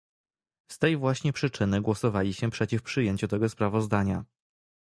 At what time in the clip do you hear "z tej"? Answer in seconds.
0.71-0.97